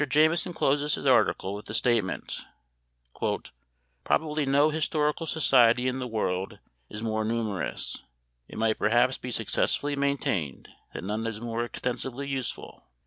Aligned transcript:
Jameson 0.09 0.51
closes 0.53 0.95
his 0.95 1.05
article 1.05 1.53
with 1.53 1.67
the 1.67 1.75
statement: 1.75 2.39
"Probably 4.03 4.47
no 4.47 4.71
historical 4.71 5.27
society 5.27 5.87
in 5.87 5.99
the 5.99 6.07
world 6.07 6.57
is 6.89 7.03
more 7.03 7.23
numerous; 7.23 8.01
it 8.47 8.57
might 8.57 8.79
perhaps 8.79 9.19
be 9.19 9.29
successfully 9.29 9.95
maintained 9.95 10.69
that 10.95 11.03
none 11.03 11.27
is 11.27 11.39
more 11.39 11.63
extensively 11.63 12.27
useful. 12.27 12.83